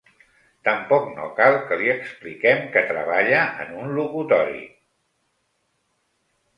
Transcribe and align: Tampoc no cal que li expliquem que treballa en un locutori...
Tampoc 0.67 1.05
no 1.17 1.27
cal 1.39 1.57
que 1.67 1.77
li 1.83 1.91
expliquem 1.97 2.65
que 2.79 2.85
treballa 2.95 3.45
en 3.67 3.79
un 3.85 3.95
locutori... 4.01 4.67